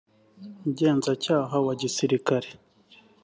umugenzacyaha 0.59 1.55
wa 1.65 1.73
gisirikari 1.81 2.49